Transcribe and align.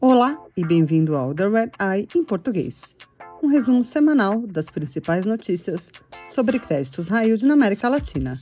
Olá 0.00 0.46
e 0.56 0.64
bem-vindo 0.64 1.16
ao 1.16 1.34
The 1.34 1.48
Red 1.48 1.70
Eye 1.80 2.08
em 2.14 2.24
português, 2.24 2.94
um 3.42 3.46
resumo 3.46 3.82
semanal 3.82 4.46
das 4.46 4.68
principais 4.68 5.24
notícias 5.24 5.90
sobre 6.24 6.58
créditos 6.58 7.08
yield 7.08 7.46
na 7.46 7.54
América 7.54 7.88
Latina. 7.88 8.34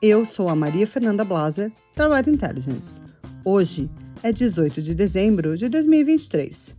Eu 0.00 0.24
sou 0.24 0.48
a 0.48 0.54
Maria 0.54 0.86
Fernanda 0.86 1.24
Blaser, 1.24 1.72
da 1.96 2.08
Red 2.08 2.30
Intelligence. 2.30 3.00
Hoje 3.44 3.90
é 4.22 4.32
18 4.32 4.80
de 4.80 4.94
dezembro 4.94 5.56
de 5.56 5.68
2023. 5.68 6.76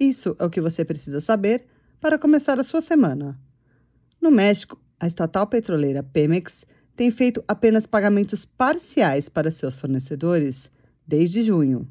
Isso 0.00 0.34
é 0.38 0.44
o 0.44 0.50
que 0.50 0.60
você 0.60 0.84
precisa 0.84 1.20
saber 1.20 1.64
para 2.00 2.18
começar 2.18 2.58
a 2.58 2.64
sua 2.64 2.80
semana. 2.80 3.38
No 4.20 4.30
México, 4.30 4.80
a 4.98 5.06
estatal 5.06 5.46
petroleira 5.46 6.02
Pemex 6.02 6.64
tem 6.96 7.10
feito 7.10 7.42
apenas 7.48 7.86
pagamentos 7.86 8.44
parciais 8.44 9.28
para 9.28 9.50
seus 9.50 9.74
fornecedores 9.74 10.70
desde 11.06 11.42
junho. 11.42 11.88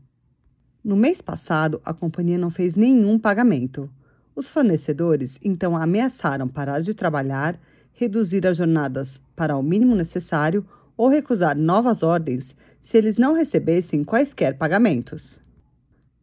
No 0.83 0.95
mês 0.95 1.21
passado, 1.21 1.81
a 1.85 1.93
companhia 1.93 2.37
não 2.37 2.49
fez 2.49 2.75
nenhum 2.75 3.17
pagamento. 3.17 3.89
Os 4.35 4.49
fornecedores 4.49 5.37
então 5.43 5.75
ameaçaram 5.75 6.47
parar 6.47 6.79
de 6.79 6.93
trabalhar, 6.93 7.59
reduzir 7.93 8.45
as 8.47 8.57
jornadas 8.57 9.21
para 9.35 9.55
o 9.55 9.63
mínimo 9.63 9.95
necessário 9.95 10.65
ou 10.97 11.07
recusar 11.07 11.57
novas 11.57 12.03
ordens 12.03 12.55
se 12.81 12.97
eles 12.97 13.17
não 13.17 13.33
recebessem 13.33 14.03
quaisquer 14.03 14.57
pagamentos. 14.57 15.39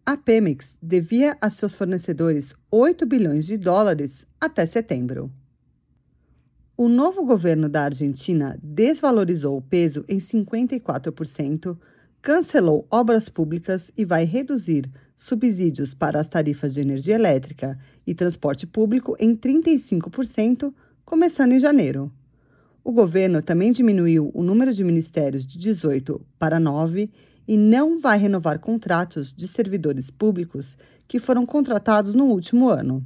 A 0.05 0.17
Pemex 0.17 0.77
devia 0.83 1.37
a 1.41 1.49
seus 1.49 1.75
fornecedores 1.75 2.55
8 2.71 3.07
bilhões 3.07 3.47
de 3.47 3.57
dólares 3.57 4.27
até 4.41 4.67
setembro. 4.67 5.31
O 6.83 6.89
novo 6.89 7.23
governo 7.27 7.69
da 7.69 7.83
Argentina 7.83 8.59
desvalorizou 8.63 9.55
o 9.55 9.61
peso 9.61 10.03
em 10.09 10.17
54%, 10.17 11.77
cancelou 12.23 12.87
obras 12.91 13.29
públicas 13.29 13.93
e 13.99 14.03
vai 14.03 14.25
reduzir 14.25 14.91
subsídios 15.15 15.93
para 15.93 16.19
as 16.19 16.27
tarifas 16.27 16.73
de 16.73 16.81
energia 16.81 17.17
elétrica 17.17 17.79
e 18.07 18.15
transporte 18.15 18.67
público 18.67 19.15
em 19.21 19.37
35%, 19.37 20.73
começando 21.05 21.53
em 21.53 21.61
janeiro. 21.61 22.11
O 22.83 22.93
governo 22.93 23.43
também 23.43 23.73
diminuiu 23.73 24.31
o 24.33 24.43
número 24.43 24.73
de 24.73 24.83
ministérios 24.83 25.45
de 25.45 25.59
18 25.59 26.19
para 26.39 26.59
9 26.59 27.11
e 27.47 27.59
não 27.59 28.01
vai 28.01 28.17
renovar 28.17 28.59
contratos 28.59 29.35
de 29.35 29.47
servidores 29.47 30.11
públicos 30.11 30.79
que 31.07 31.19
foram 31.19 31.45
contratados 31.45 32.15
no 32.15 32.25
último 32.25 32.71
ano. 32.71 33.05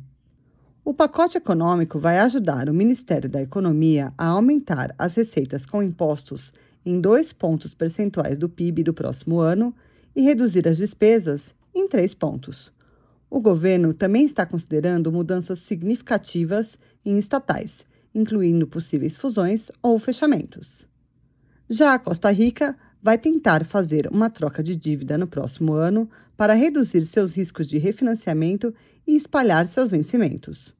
O 0.86 0.92
pacote 0.92 1.38
econômico 1.38 1.98
vai 1.98 2.18
ajudar 2.18 2.68
o 2.68 2.74
Ministério 2.74 3.30
da 3.30 3.40
Economia 3.40 4.12
a 4.18 4.26
aumentar 4.26 4.94
as 4.98 5.14
receitas 5.14 5.64
com 5.64 5.82
impostos 5.82 6.52
em 6.84 7.00
dois 7.00 7.32
pontos 7.32 7.72
percentuais 7.72 8.36
do 8.36 8.50
PIB 8.50 8.82
do 8.82 8.92
próximo 8.92 9.40
ano 9.40 9.74
e 10.14 10.20
reduzir 10.20 10.68
as 10.68 10.76
despesas 10.76 11.54
em 11.74 11.88
três 11.88 12.12
pontos. 12.12 12.70
O 13.30 13.40
governo 13.40 13.94
também 13.94 14.26
está 14.26 14.44
considerando 14.44 15.10
mudanças 15.10 15.60
significativas 15.60 16.78
em 17.02 17.18
estatais, 17.18 17.86
incluindo 18.14 18.66
possíveis 18.66 19.16
fusões 19.16 19.70
ou 19.82 19.98
fechamentos. 19.98 20.86
Já 21.66 21.94
a 21.94 21.98
Costa 21.98 22.30
Rica 22.30 22.76
vai 23.04 23.18
tentar 23.18 23.66
fazer 23.66 24.08
uma 24.10 24.30
troca 24.30 24.62
de 24.62 24.74
dívida 24.74 25.18
no 25.18 25.26
próximo 25.26 25.74
ano 25.74 26.08
para 26.38 26.54
reduzir 26.54 27.02
seus 27.02 27.36
riscos 27.36 27.66
de 27.66 27.76
refinanciamento 27.76 28.74
e 29.06 29.14
espalhar 29.14 29.68
seus 29.68 29.90
vencimentos. 29.90 30.74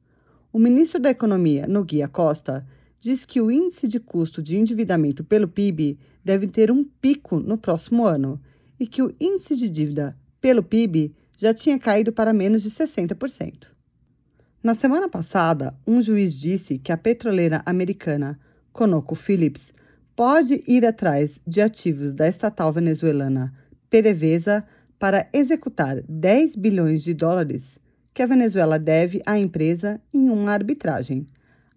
O 0.51 0.57
ministro 0.57 0.99
da 0.99 1.11
Economia, 1.11 1.67
Noguia 1.67 2.07
Costa, 2.07 2.65
diz 2.99 3.25
que 3.25 3.39
o 3.39 3.51
índice 3.51 3.87
de 3.87 3.99
custo 3.99 4.41
de 4.41 4.57
endividamento 4.57 5.23
pelo 5.23 5.47
PIB 5.47 5.99
deve 6.23 6.47
ter 6.47 6.71
um 6.71 6.83
pico 6.83 7.39
no 7.39 7.59
próximo 7.59 8.07
ano 8.07 8.41
e 8.79 8.87
que 8.87 9.03
o 9.03 9.13
índice 9.19 9.55
de 9.55 9.69
dívida 9.69 10.17
pelo 10.41 10.63
PIB 10.63 11.13
já 11.37 11.53
tinha 11.53 11.77
caído 11.77 12.11
para 12.11 12.33
menos 12.33 12.63
de 12.63 12.71
60%. 12.71 13.67
Na 14.63 14.73
semana 14.73 15.07
passada, 15.07 15.77
um 15.85 16.01
juiz 16.01 16.33
disse 16.33 16.79
que 16.79 16.91
a 16.91 16.97
petroleira 16.97 17.61
americana 17.67 18.39
ConocoPhillips 18.73 19.71
pode 20.15 20.63
ir 20.65 20.85
atrás 20.85 21.41
de 21.45 21.61
ativos 21.61 22.13
da 22.13 22.27
estatal 22.27 22.71
venezuelana 22.71 23.53
PDVSA 23.89 24.65
para 24.97 25.27
executar 25.33 26.01
10 26.07 26.55
bilhões 26.55 27.03
de 27.03 27.13
dólares 27.13 27.79
que 28.13 28.23
a 28.23 28.25
Venezuela 28.25 28.79
deve 28.79 29.21
à 29.25 29.37
empresa 29.37 29.99
em 30.13 30.29
uma 30.29 30.53
arbitragem. 30.53 31.27